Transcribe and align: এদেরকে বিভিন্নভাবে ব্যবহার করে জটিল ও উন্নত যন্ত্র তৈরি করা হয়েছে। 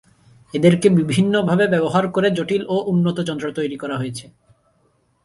এদেরকে 0.53 0.87
বিভিন্নভাবে 0.99 1.65
ব্যবহার 1.67 2.05
করে 2.07 2.27
জটিল 2.31 2.63
ও 2.67 2.75
উন্নত 2.91 3.17
যন্ত্র 3.19 3.47
তৈরি 3.57 3.77
করা 3.77 3.95
হয়েছে। 3.97 4.25